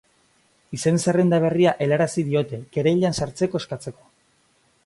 [0.77, 4.13] Izen zerrenda berria helarazi diote, kereilan sartzeko eskatzeko.